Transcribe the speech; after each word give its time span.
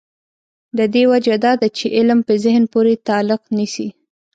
د 0.77 0.79
دې 0.93 1.03
وجه 1.11 1.35
دا 1.45 1.53
ده 1.61 1.67
چې 1.77 1.85
علم 1.97 2.19
په 2.27 2.33
ذهن 2.43 2.63
پورې 2.73 2.93
تعلق 3.07 3.41
نیسي. 3.57 3.87